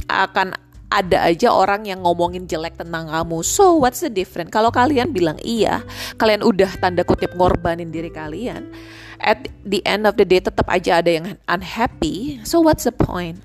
akan 0.07 0.55
ada 0.89 1.29
aja 1.29 1.53
orang 1.53 1.85
yang 1.85 2.01
ngomongin 2.07 2.49
jelek 2.49 2.81
tentang 2.81 3.11
kamu. 3.11 3.45
So 3.45 3.77
what's 3.77 4.01
the 4.01 4.13
difference? 4.13 4.55
Kalau 4.55 4.73
kalian 4.73 5.13
bilang 5.13 5.37
iya, 5.43 5.85
kalian 6.17 6.41
udah 6.47 6.79
tanda 6.81 7.05
kutip 7.05 7.35
ngorbanin 7.37 7.91
diri 7.93 8.09
kalian. 8.09 8.71
At 9.19 9.51
the 9.67 9.83
end 9.83 10.07
of 10.07 10.15
the 10.15 10.23
day 10.23 10.39
tetap 10.39 10.71
aja 10.71 11.03
ada 11.03 11.11
yang 11.11 11.27
unhappy. 11.51 12.39
So 12.47 12.63
what's 12.63 12.87
the 12.87 12.95
point? 12.95 13.43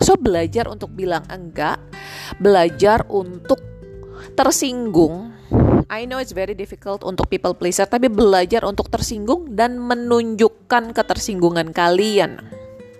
So 0.00 0.16
belajar 0.20 0.68
untuk 0.68 0.92
bilang 0.92 1.24
enggak, 1.32 1.80
belajar 2.36 3.04
untuk 3.08 3.60
tersinggung. 4.36 5.32
I 5.86 6.04
know 6.04 6.18
it's 6.18 6.34
very 6.34 6.58
difficult 6.58 7.06
untuk 7.06 7.30
people 7.30 7.54
pleaser, 7.54 7.86
tapi 7.86 8.10
belajar 8.10 8.66
untuk 8.66 8.90
tersinggung 8.90 9.54
dan 9.54 9.78
menunjukkan 9.78 10.90
ketersinggungan 10.90 11.70
kalian 11.70 12.42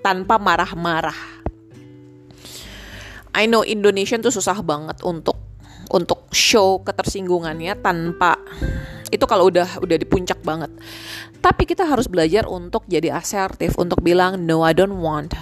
tanpa 0.06 0.38
marah-marah. 0.38 1.18
I 3.36 3.44
know 3.50 3.66
Indonesian 3.66 4.22
tuh 4.22 4.32
susah 4.32 4.62
banget 4.62 5.02
untuk 5.04 5.36
untuk 5.92 6.30
show 6.32 6.80
ketersinggungannya 6.82 7.78
tanpa 7.78 8.40
itu 9.10 9.22
kalau 9.28 9.50
udah 9.50 9.82
udah 9.82 9.96
di 9.98 10.06
puncak 10.06 10.40
banget. 10.46 10.70
Tapi 11.42 11.62
kita 11.68 11.86
harus 11.86 12.08
belajar 12.10 12.46
untuk 12.46 12.86
jadi 12.88 13.14
asertif, 13.18 13.76
untuk 13.78 14.02
bilang 14.02 14.46
no 14.46 14.62
I 14.62 14.72
don't 14.72 14.98
want 15.02 15.34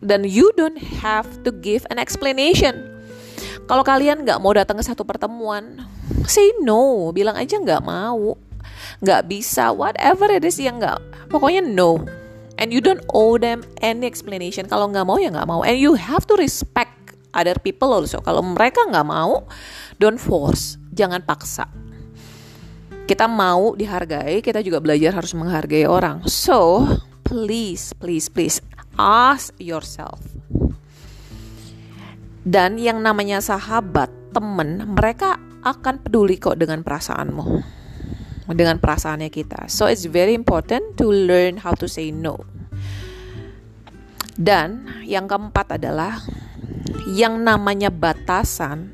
dan 0.00 0.26
you 0.26 0.50
don't 0.54 0.78
have 1.02 1.26
to 1.42 1.50
give 1.50 1.86
an 1.90 1.98
explanation. 1.98 2.94
Kalau 3.64 3.80
kalian 3.80 4.28
nggak 4.28 4.38
mau 4.44 4.52
datang 4.52 4.76
ke 4.76 4.84
satu 4.84 5.08
pertemuan, 5.08 5.80
say 6.28 6.52
no, 6.60 7.08
bilang 7.16 7.32
aja 7.34 7.56
nggak 7.56 7.80
mau, 7.80 8.36
nggak 9.00 9.22
bisa, 9.24 9.72
whatever 9.72 10.28
it 10.28 10.44
is 10.44 10.60
yang 10.60 10.76
nggak, 10.76 11.00
pokoknya 11.32 11.64
no. 11.64 12.04
And 12.54 12.70
you 12.70 12.78
don't 12.78 13.02
owe 13.10 13.34
them 13.34 13.66
any 13.82 14.06
explanation. 14.06 14.70
Kalau 14.70 14.86
nggak 14.86 15.02
mau 15.02 15.18
ya 15.18 15.26
nggak 15.34 15.48
mau. 15.50 15.66
And 15.66 15.74
you 15.74 15.98
have 15.98 16.22
to 16.30 16.38
respect 16.38 16.94
other 17.34 17.58
people 17.58 17.90
also. 17.90 18.22
Kalau 18.22 18.46
mereka 18.46 18.86
nggak 18.86 19.02
mau, 19.02 19.42
don't 19.98 20.22
force, 20.22 20.78
jangan 20.94 21.26
paksa. 21.26 21.66
Kita 23.10 23.26
mau 23.26 23.74
dihargai, 23.74 24.38
kita 24.38 24.62
juga 24.62 24.78
belajar 24.78 25.18
harus 25.18 25.34
menghargai 25.34 25.84
orang. 25.84 26.24
So, 26.30 26.86
please, 27.26 27.90
please, 27.98 28.30
please 28.30 28.62
Ask 28.94 29.56
yourself. 29.58 30.22
Dan 32.44 32.76
yang 32.76 33.00
namanya 33.00 33.40
sahabat, 33.40 34.12
temen, 34.30 34.84
mereka 34.92 35.40
akan 35.64 36.04
peduli 36.04 36.36
kok 36.36 36.60
dengan 36.60 36.84
perasaanmu. 36.84 37.64
dengan 38.52 38.76
perasaannya 38.76 39.32
kita. 39.32 39.72
So 39.72 39.88
it's 39.88 40.04
very 40.04 40.36
important 40.36 41.00
to 41.00 41.08
learn 41.08 41.64
how 41.64 41.72
to 41.80 41.88
say 41.88 42.12
no. 42.12 42.44
Dan 44.36 44.84
yang 45.08 45.24
keempat 45.24 45.80
adalah 45.80 46.20
yang 47.08 47.40
namanya 47.40 47.88
batasan 47.88 48.92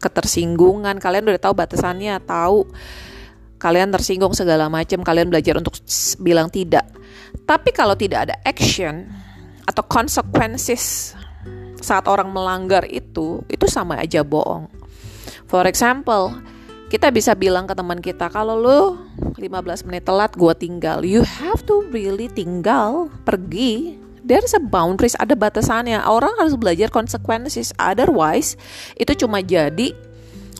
ketersinggungan. 0.00 0.96
Kalian 0.96 1.28
udah 1.28 1.42
tahu 1.42 1.52
batasannya, 1.52 2.16
tahu 2.24 2.64
kalian 3.60 3.92
tersinggung 3.92 4.32
segala 4.32 4.72
macam, 4.72 5.04
kalian 5.04 5.28
belajar 5.28 5.60
untuk 5.60 5.76
bilang 6.22 6.48
tidak. 6.48 6.88
Tapi 7.46 7.70
kalau 7.70 7.94
tidak 7.94 8.30
ada 8.30 8.36
action 8.42 9.06
atau 9.66 9.82
consequences 9.86 11.14
saat 11.82 12.06
orang 12.10 12.30
melanggar 12.32 12.86
itu, 12.90 13.42
itu 13.46 13.66
sama 13.70 14.00
aja 14.02 14.26
bohong. 14.26 14.66
For 15.46 15.62
example, 15.70 16.34
kita 16.86 17.10
bisa 17.10 17.34
bilang 17.34 17.66
ke 17.66 17.74
teman 17.74 17.98
kita 17.98 18.30
kalau 18.30 18.58
lu 18.58 18.80
15 19.38 19.86
menit 19.86 20.06
telat 20.06 20.34
gue 20.34 20.54
tinggal. 20.54 21.02
You 21.02 21.22
have 21.22 21.62
to 21.66 21.86
really 21.90 22.30
tinggal 22.30 23.10
pergi. 23.26 23.98
There's 24.26 24.54
a 24.58 24.62
boundaries 24.62 25.14
ada 25.18 25.38
batasannya. 25.38 26.02
Orang 26.02 26.34
harus 26.38 26.58
belajar 26.58 26.90
consequences. 26.90 27.70
Otherwise 27.78 28.58
itu 28.98 29.14
cuma 29.14 29.38
jadi 29.38 29.94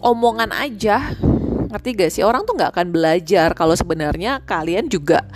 omongan 0.02 0.54
aja. 0.54 1.14
Ngerti 1.66 1.88
gak 1.98 2.10
sih? 2.14 2.22
Orang 2.22 2.46
tuh 2.46 2.54
nggak 2.54 2.78
akan 2.78 2.94
belajar 2.94 3.50
kalau 3.58 3.74
sebenarnya 3.74 4.38
kalian 4.46 4.86
juga 4.86 5.26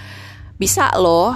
bisa 0.61 0.93
loh 1.01 1.33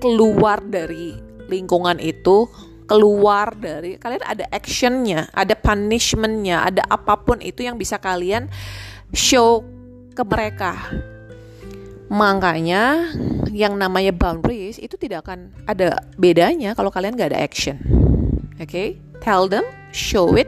keluar 0.00 0.64
dari 0.64 1.12
lingkungan 1.52 2.00
itu 2.00 2.48
keluar 2.88 3.52
dari 3.56 3.96
kalian 3.96 4.24
ada 4.24 4.44
actionnya, 4.48 5.28
ada 5.32 5.52
punishmentnya, 5.56 6.68
ada 6.72 6.82
apa 6.88 7.16
pun 7.20 7.40
itu 7.40 7.64
yang 7.64 7.76
bisa 7.76 8.00
kalian 8.00 8.48
show 9.12 9.64
ke 10.16 10.24
mereka. 10.24 10.76
Makanya 12.08 13.12
yang 13.52 13.76
namanya 13.80 14.12
boundaries 14.12 14.76
itu 14.76 14.96
tidak 15.00 15.24
akan 15.28 15.52
ada 15.64 16.04
bedanya 16.20 16.76
kalau 16.76 16.92
kalian 16.92 17.16
gak 17.16 17.32
ada 17.32 17.40
action. 17.40 17.80
Oke, 18.60 18.68
okay? 18.68 18.88
tell 19.24 19.48
them, 19.50 19.64
show 19.90 20.36
it, 20.38 20.46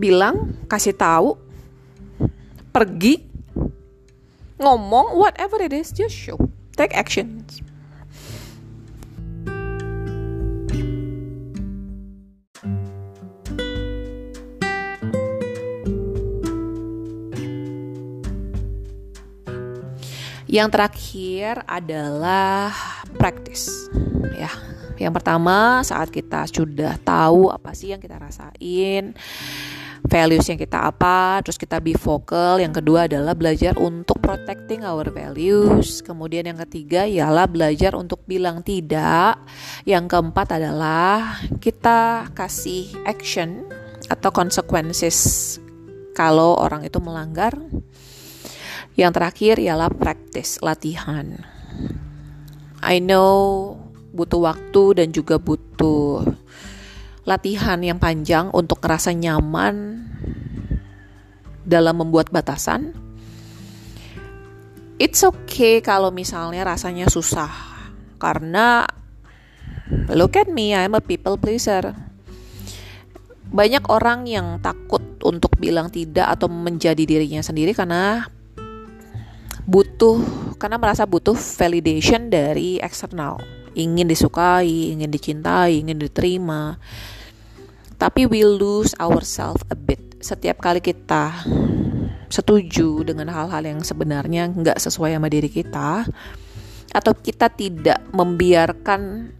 bilang, 0.00 0.58
kasih 0.66 0.96
tahu, 0.96 1.38
pergi, 2.74 3.22
ngomong, 4.58 5.14
whatever 5.14 5.62
it 5.62 5.70
is, 5.70 5.94
just 5.94 6.16
show, 6.16 6.34
take 6.80 6.96
actions. 6.96 7.60
Yang 20.50 20.68
terakhir 20.74 21.62
adalah 21.68 22.72
practice. 23.20 23.68
Ya. 24.34 24.48
Yang 24.96 25.22
pertama 25.22 25.84
saat 25.84 26.08
kita 26.08 26.48
sudah 26.48 26.96
tahu 27.04 27.52
apa 27.52 27.76
sih 27.76 27.92
yang 27.92 28.00
kita 28.00 28.18
rasain, 28.18 29.14
values 30.06 30.48
yang 30.48 30.56
kita 30.56 30.88
apa, 30.88 31.40
terus 31.44 31.60
kita 31.60 31.82
be 31.82 31.92
vocal. 31.96 32.62
Yang 32.62 32.80
kedua 32.82 33.10
adalah 33.10 33.36
belajar 33.36 33.76
untuk 33.76 34.22
protecting 34.22 34.86
our 34.86 35.08
values. 35.12 36.00
Kemudian 36.00 36.48
yang 36.48 36.58
ketiga 36.68 37.04
ialah 37.04 37.50
belajar 37.50 37.92
untuk 37.98 38.24
bilang 38.24 38.64
tidak. 38.64 39.40
Yang 39.84 40.04
keempat 40.16 40.60
adalah 40.60 41.40
kita 41.60 42.30
kasih 42.32 42.92
action 43.04 43.66
atau 44.10 44.30
consequences 44.32 45.58
kalau 46.16 46.58
orang 46.58 46.82
itu 46.82 46.98
melanggar 46.98 47.54
yang 48.98 49.14
terakhir 49.14 49.56
ialah 49.62 49.88
practice, 49.88 50.60
latihan. 50.60 51.40
I 52.84 52.98
know 52.98 53.76
butuh 54.10 54.42
waktu 54.42 55.00
dan 55.00 55.08
juga 55.14 55.38
butuh 55.38 56.26
latihan 57.28 57.80
yang 57.84 58.00
panjang 58.00 58.48
untuk 58.52 58.80
ngerasa 58.80 59.12
nyaman 59.12 60.06
dalam 61.64 62.00
membuat 62.00 62.32
batasan. 62.32 62.96
It's 65.00 65.24
okay 65.24 65.80
kalau 65.80 66.12
misalnya 66.12 66.64
rasanya 66.64 67.08
susah 67.08 67.48
karena 68.20 68.84
look 70.12 70.36
at 70.36 70.48
me, 70.48 70.76
I'm 70.76 70.92
a 70.92 71.00
people 71.00 71.40
pleaser. 71.40 71.96
Banyak 73.50 73.88
orang 73.90 74.28
yang 74.28 74.60
takut 74.60 75.02
untuk 75.24 75.56
bilang 75.56 75.88
tidak 75.90 76.38
atau 76.38 76.46
menjadi 76.46 77.02
dirinya 77.02 77.40
sendiri 77.40 77.72
karena 77.74 78.28
butuh 79.66 80.20
karena 80.60 80.76
merasa 80.76 81.06
butuh 81.08 81.34
validation 81.34 82.28
dari 82.28 82.78
eksternal 82.78 83.59
ingin 83.74 84.06
disukai 84.06 84.94
ingin 84.94 85.10
dicintai 85.10 85.82
ingin 85.82 85.98
diterima. 85.98 86.78
Tapi 88.00 88.24
we 88.24 88.42
lose 88.48 88.96
ourselves 88.96 89.60
a 89.68 89.76
bit. 89.76 90.00
Setiap 90.24 90.60
kali 90.64 90.80
kita 90.80 91.44
setuju 92.30 93.02
dengan 93.02 93.28
hal-hal 93.34 93.66
yang 93.66 93.80
sebenarnya 93.82 94.48
nggak 94.48 94.78
sesuai 94.78 95.18
sama 95.18 95.26
diri 95.26 95.50
kita 95.50 96.06
atau 96.90 97.12
kita 97.14 97.50
tidak 97.50 97.98
membiarkan 98.14 99.34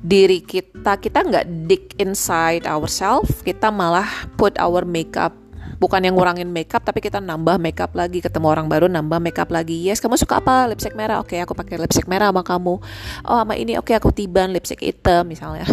diri 0.00 0.40
kita 0.40 0.96
kita 0.96 1.20
nggak 1.20 1.46
dig 1.68 1.92
inside 2.00 2.64
ourselves 2.64 3.44
kita 3.44 3.68
malah 3.68 4.08
put 4.40 4.56
our 4.56 4.88
makeup 4.88 5.36
bukan 5.80 6.04
yang 6.04 6.14
ngurangin 6.14 6.52
makeup 6.52 6.84
tapi 6.84 7.00
kita 7.00 7.24
nambah 7.24 7.56
makeup 7.56 7.96
lagi 7.96 8.20
ketemu 8.20 8.52
orang 8.52 8.68
baru 8.68 8.86
nambah 8.86 9.16
makeup 9.16 9.48
lagi. 9.48 9.88
Yes 9.88 9.98
kamu 9.98 10.20
suka 10.20 10.44
apa? 10.44 10.68
Lipstick 10.68 10.92
merah? 10.92 11.24
Oke 11.24 11.40
okay, 11.40 11.48
aku 11.48 11.56
pakai 11.56 11.80
lipstick 11.80 12.04
merah 12.04 12.28
sama 12.28 12.44
kamu. 12.44 12.76
Oh 13.24 13.36
sama 13.40 13.56
ini? 13.56 13.80
Oke 13.80 13.90
okay, 13.90 13.94
aku 13.96 14.12
tiban 14.12 14.52
lipstick 14.52 14.84
hitam 14.84 15.24
misalnya. 15.24 15.64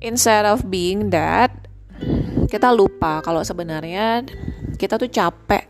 Instead 0.00 0.48
of 0.48 0.64
being 0.64 1.12
that 1.12 1.52
kita 2.48 2.72
lupa 2.72 3.20
kalau 3.20 3.44
sebenarnya 3.44 4.24
kita 4.80 4.96
tuh 4.96 5.12
capek. 5.12 5.68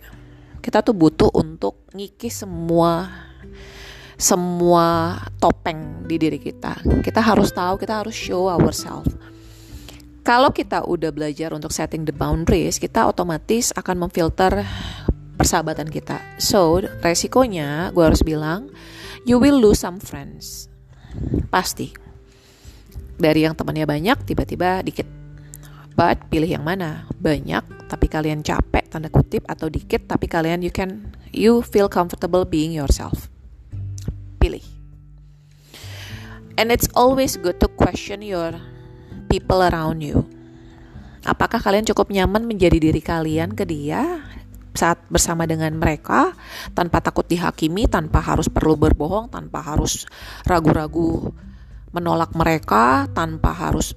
Kita 0.62 0.82
tuh 0.82 0.94
butuh 0.98 1.30
untuk 1.34 1.86
ngikis 1.94 2.46
semua 2.46 3.06
semua 4.18 5.18
topeng 5.38 6.06
di 6.06 6.18
diri 6.18 6.38
kita. 6.38 6.78
Kita 7.02 7.22
harus 7.22 7.50
tahu 7.50 7.78
kita 7.78 8.02
harus 8.02 8.14
show 8.14 8.50
ourselves 8.50 9.14
kalau 10.26 10.50
kita 10.50 10.82
udah 10.82 11.14
belajar 11.14 11.54
untuk 11.54 11.70
setting 11.70 12.02
the 12.02 12.10
boundaries, 12.10 12.82
kita 12.82 13.06
otomatis 13.06 13.70
akan 13.78 14.10
memfilter 14.10 14.66
persahabatan 15.38 15.86
kita. 15.86 16.18
So, 16.42 16.82
resikonya 16.82 17.94
gue 17.94 18.02
harus 18.02 18.26
bilang, 18.26 18.74
you 19.22 19.38
will 19.38 19.62
lose 19.62 19.78
some 19.78 20.02
friends. 20.02 20.66
Pasti. 21.46 21.94
Dari 23.16 23.46
yang 23.46 23.54
temannya 23.54 23.86
banyak, 23.86 24.26
tiba-tiba 24.26 24.82
dikit. 24.82 25.06
But 25.94 26.26
pilih 26.26 26.58
yang 26.58 26.66
mana? 26.66 27.06
Banyak, 27.22 27.86
tapi 27.86 28.10
kalian 28.10 28.42
capek, 28.42 28.90
tanda 28.90 29.06
kutip, 29.06 29.46
atau 29.46 29.70
dikit, 29.70 30.10
tapi 30.10 30.26
kalian 30.26 30.58
you 30.58 30.74
can, 30.74 31.14
you 31.30 31.62
feel 31.62 31.86
comfortable 31.86 32.42
being 32.42 32.74
yourself. 32.74 33.30
Pilih. 34.42 34.66
And 36.58 36.74
it's 36.74 36.90
always 36.98 37.38
good 37.38 37.62
to 37.62 37.70
question 37.70 38.26
your 38.26 38.58
people 39.26 39.60
around 39.62 40.00
you. 40.00 40.24
Apakah 41.26 41.58
kalian 41.58 41.82
cukup 41.82 42.14
nyaman 42.14 42.46
menjadi 42.46 42.78
diri 42.78 43.02
kalian 43.02 43.50
ke 43.52 43.66
dia 43.66 44.22
saat 44.76 45.00
bersama 45.10 45.48
dengan 45.48 45.74
mereka 45.74 46.36
tanpa 46.76 47.02
takut 47.02 47.26
dihakimi, 47.26 47.90
tanpa 47.90 48.22
harus 48.22 48.46
perlu 48.46 48.78
berbohong, 48.78 49.32
tanpa 49.32 49.64
harus 49.64 50.06
ragu-ragu 50.46 51.34
menolak 51.90 52.30
mereka, 52.36 53.10
tanpa 53.10 53.50
harus 53.50 53.96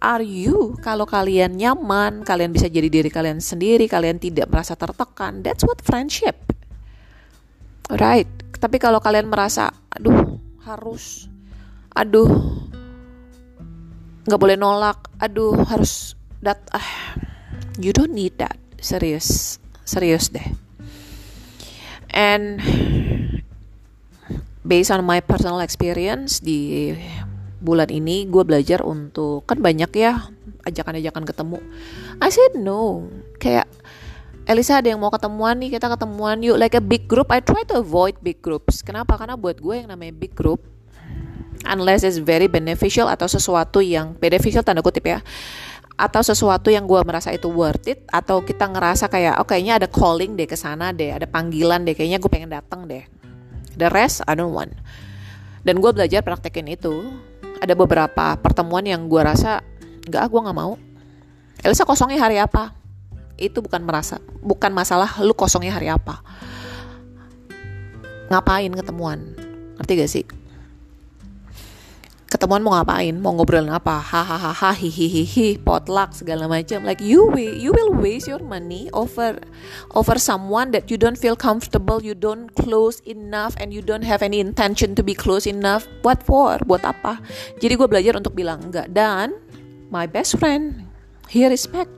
are 0.00 0.24
you 0.24 0.74
kalau 0.82 1.06
kalian 1.06 1.54
nyaman, 1.54 2.26
kalian 2.26 2.50
bisa 2.50 2.66
jadi 2.66 2.88
diri 2.90 3.12
kalian 3.12 3.38
sendiri, 3.38 3.86
kalian 3.86 4.18
tidak 4.18 4.50
merasa 4.50 4.74
tertekan. 4.74 5.46
That's 5.46 5.62
what 5.62 5.78
friendship. 5.84 6.34
Right. 7.86 8.26
Tapi 8.56 8.82
kalau 8.82 8.98
kalian 8.98 9.30
merasa 9.30 9.70
aduh 9.92 10.40
harus 10.66 11.30
aduh 11.94 12.26
nggak 14.26 14.40
boleh 14.42 14.58
nolak. 14.58 15.08
Aduh 15.22 15.54
harus 15.64 16.18
dat 16.42 16.58
ah. 16.74 17.16
You 17.80 17.94
don't 17.94 18.12
need 18.12 18.36
that. 18.42 18.58
Serius. 18.82 19.58
Serius 19.86 20.28
deh. 20.28 20.44
And 22.10 22.58
based 24.66 24.90
on 24.90 25.06
my 25.06 25.22
personal 25.22 25.62
experience 25.62 26.42
di 26.42 26.90
bulan 27.62 27.90
ini 27.90 28.26
gue 28.26 28.42
belajar 28.42 28.82
untuk 28.82 29.46
kan 29.46 29.62
banyak 29.62 29.90
ya 29.94 30.30
ajakan-ajakan 30.66 31.24
ketemu. 31.24 31.58
I 32.18 32.28
said 32.32 32.58
no. 32.58 33.06
Kayak 33.38 33.70
Elisa 34.46 34.78
ada 34.78 34.94
yang 34.94 35.02
mau 35.02 35.10
ketemuan 35.10 35.58
nih 35.58 35.78
kita 35.78 35.90
ketemuan 35.90 36.38
yuk. 36.42 36.58
Like 36.58 36.78
a 36.78 36.82
big 36.82 37.06
group 37.06 37.30
I 37.30 37.42
try 37.42 37.62
to 37.70 37.82
avoid 37.82 38.18
big 38.22 38.42
groups. 38.42 38.82
Kenapa? 38.82 39.18
Karena 39.18 39.38
buat 39.38 39.58
gue 39.62 39.74
yang 39.84 39.90
namanya 39.90 40.14
big 40.14 40.34
group 40.34 40.75
unless 41.66 42.06
it's 42.06 42.22
very 42.22 42.46
beneficial 42.46 43.10
atau 43.10 43.26
sesuatu 43.26 43.82
yang 43.82 44.14
beneficial 44.16 44.62
tanda 44.62 44.80
kutip 44.80 45.04
ya 45.04 45.20
atau 45.96 46.20
sesuatu 46.20 46.68
yang 46.68 46.84
gue 46.84 47.00
merasa 47.08 47.32
itu 47.32 47.48
worth 47.48 47.88
it 47.88 48.04
atau 48.12 48.44
kita 48.44 48.68
ngerasa 48.68 49.08
kayak 49.08 49.40
oh 49.40 49.48
kayaknya 49.48 49.80
ada 49.80 49.88
calling 49.88 50.36
deh 50.36 50.44
ke 50.44 50.52
sana 50.52 50.92
deh 50.92 51.08
ada 51.08 51.24
panggilan 51.24 51.88
deh 51.88 51.96
kayaknya 51.96 52.20
gue 52.20 52.30
pengen 52.30 52.52
datang 52.52 52.84
deh. 52.84 53.00
The 53.76 53.88
rest 53.88 54.20
I 54.28 54.36
don't 54.36 54.52
want. 54.52 54.76
Dan 55.64 55.80
gue 55.80 55.90
belajar 55.92 56.20
praktekin 56.20 56.68
itu. 56.68 57.16
Ada 57.56 57.72
beberapa 57.72 58.36
pertemuan 58.36 58.84
yang 58.84 59.08
gue 59.08 59.20
rasa 59.24 59.64
nggak 60.04 60.28
gue 60.28 60.40
nggak 60.44 60.56
mau. 60.56 60.76
Elisa 61.64 61.88
kosongnya 61.88 62.20
hari 62.20 62.36
apa? 62.36 62.76
Itu 63.40 63.64
bukan 63.64 63.80
merasa 63.80 64.20
bukan 64.44 64.76
masalah 64.76 65.16
lu 65.24 65.32
kosongnya 65.32 65.72
hari 65.72 65.88
apa. 65.88 66.20
Ngapain 68.28 68.68
ketemuan? 68.76 69.32
Ngerti 69.80 69.92
gak 69.96 70.12
sih 70.12 70.24
ketemuan 72.46 72.62
mau 72.62 72.78
ngapain? 72.78 73.18
Mau 73.18 73.34
ngobrolin 73.34 73.74
apa? 73.74 73.98
Hahaha 73.98 74.70
hihihihi 74.70 75.66
potluck 75.66 76.14
segala 76.14 76.46
macam. 76.46 76.86
Like 76.86 77.02
you 77.02 77.26
will 77.26 77.58
you 77.58 77.74
will 77.74 77.90
waste 77.98 78.30
your 78.30 78.38
money 78.38 78.86
over 78.94 79.42
over 79.98 80.14
someone 80.14 80.70
that 80.70 80.86
you 80.86 80.94
don't 80.94 81.18
feel 81.18 81.34
comfortable 81.34 81.98
you 81.98 82.14
don't 82.14 82.54
close 82.54 83.02
enough 83.02 83.58
and 83.58 83.74
you 83.74 83.82
don't 83.82 84.06
have 84.06 84.22
any 84.22 84.38
intention 84.38 84.94
to 84.94 85.02
be 85.02 85.10
close 85.10 85.42
enough. 85.50 85.90
What 86.06 86.22
for? 86.22 86.62
Buat 86.62 86.86
apa? 86.86 87.18
Jadi 87.58 87.74
gue 87.74 87.88
belajar 87.90 88.14
untuk 88.14 88.38
bilang 88.38 88.62
enggak. 88.70 88.94
Dan 88.94 89.34
my 89.90 90.06
best 90.06 90.38
friend 90.38 90.86
he 91.26 91.42
respect. 91.50 91.90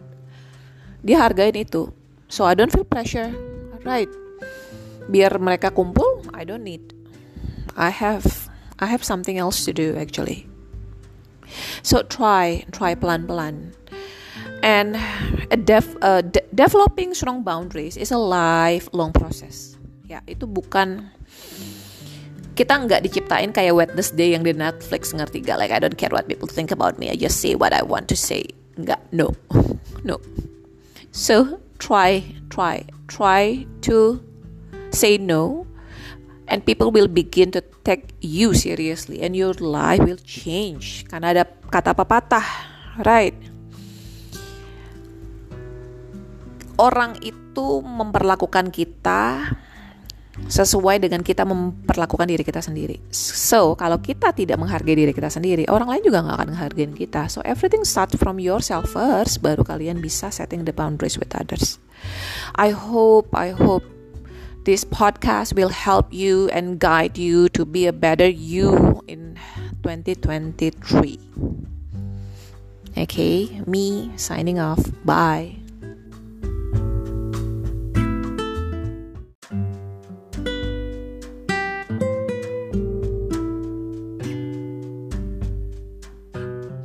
Dia 1.05 1.21
hargain 1.29 1.61
itu. 1.61 1.93
So 2.33 2.49
I 2.49 2.57
don't 2.57 2.73
feel 2.73 2.89
pressure. 2.89 3.29
Right 3.85 4.09
biar 5.09 5.41
mereka 5.41 5.73
kumpul 5.73 6.25
I 6.33 6.49
don't 6.49 6.65
need. 6.65 6.97
I 7.77 7.93
have 7.93 8.48
I 8.79 8.87
have 8.87 9.03
something 9.03 9.39
else 9.39 9.65
to 9.67 9.73
do 9.73 9.97
actually. 9.99 10.47
So 11.83 12.03
try, 12.03 12.65
try 12.73 12.95
pelan-pelan. 12.95 13.75
And 14.63 14.99
def, 15.65 15.87
uh, 16.03 16.23
de 16.23 16.43
developing 16.55 17.15
strong 17.15 17.43
boundaries 17.47 17.97
is 17.97 18.11
a 18.11 18.19
lifelong 18.19 19.15
process. 19.15 19.79
Ya, 20.11 20.19
itu 20.27 20.51
bukan 20.51 21.15
kita 22.59 22.75
nggak 22.75 23.07
diciptain 23.07 23.55
kayak 23.55 23.71
Wednesday 23.71 24.35
yang 24.35 24.43
di 24.43 24.51
Netflix 24.51 25.15
ngerti 25.15 25.47
gak? 25.47 25.63
Like 25.63 25.71
I 25.71 25.79
don't 25.79 25.95
care 25.95 26.11
what 26.11 26.27
people 26.27 26.51
think 26.51 26.75
about 26.75 26.99
me. 26.99 27.07
I 27.07 27.15
just 27.15 27.39
say 27.39 27.55
what 27.55 27.71
I 27.71 27.87
want 27.87 28.11
to 28.11 28.19
say. 28.19 28.51
Nggak, 28.75 28.99
no, 29.15 29.31
no. 30.03 30.19
So 31.15 31.63
try, 31.79 32.27
try, 32.51 32.83
try 33.07 33.63
to 33.87 34.19
say 34.91 35.23
no 35.23 35.68
and 36.49 36.65
people 36.65 36.89
will 36.89 37.09
begin 37.09 37.53
to 37.53 37.61
take 37.85 38.17
you 38.25 38.57
seriously 38.57 39.21
and 39.21 39.37
your 39.37 39.55
life 39.61 40.01
will 40.03 40.21
change 40.25 41.05
karena 41.07 41.37
ada 41.37 41.45
kata 41.69 41.93
pepatah 41.93 42.45
right 43.05 43.37
orang 46.81 47.21
itu 47.21 47.85
memperlakukan 47.85 48.73
kita 48.73 49.53
sesuai 50.47 51.03
dengan 51.03 51.19
kita 51.27 51.43
memperlakukan 51.43 52.31
diri 52.31 52.47
kita 52.47 52.63
sendiri. 52.63 53.03
So, 53.11 53.75
kalau 53.75 53.99
kita 53.99 54.31
tidak 54.31 54.63
menghargai 54.63 54.95
diri 54.95 55.11
kita 55.11 55.27
sendiri, 55.27 55.67
orang 55.67 55.91
lain 55.91 56.03
juga 56.07 56.23
nggak 56.23 56.37
akan 56.39 56.49
menghargai 56.55 56.87
kita. 56.95 57.27
So, 57.27 57.43
everything 57.43 57.83
starts 57.83 58.15
from 58.15 58.39
yourself 58.39 58.95
first, 58.95 59.43
baru 59.43 59.67
kalian 59.67 59.99
bisa 59.99 60.31
setting 60.31 60.63
the 60.63 60.71
boundaries 60.71 61.19
with 61.19 61.35
others. 61.35 61.83
I 62.55 62.71
hope, 62.71 63.35
I 63.35 63.51
hope 63.51 63.98
This 64.67 64.83
podcast 64.83 65.55
will 65.55 65.71
help 65.71 66.11
you 66.13 66.51
and 66.51 66.83
guide 66.83 67.17
you 67.17 67.49
to 67.55 67.65
be 67.65 67.87
a 67.87 67.93
better 67.93 68.27
you 68.29 69.01
in 69.07 69.39
2023. 69.83 71.19
Okay, 72.99 73.63
me 73.71 74.11
signing 74.19 74.59
off. 74.59 74.83
Bye. 75.07 75.63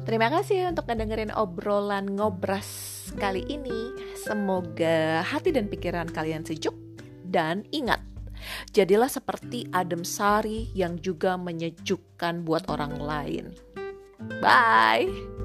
Terima 0.05 0.29
kasih 0.29 0.69
untuk 0.69 0.85
ngedengerin 0.85 1.33
obrolan 1.33 2.13
ngobras 2.13 2.69
kali 3.17 3.41
ini. 3.49 3.97
Semoga 4.13 5.25
hati 5.25 5.49
dan 5.49 5.65
pikiran 5.65 6.05
kalian 6.13 6.45
sejuk 6.45 6.82
dan 7.33 7.65
ingat, 7.73 7.99
jadilah 8.69 9.09
seperti 9.09 9.65
adem 9.73 10.05
sari 10.05 10.69
yang 10.77 11.01
juga 11.01 11.33
menyejukkan 11.35 12.45
buat 12.45 12.69
orang 12.69 13.01
lain. 13.01 13.45
Bye. 14.39 15.42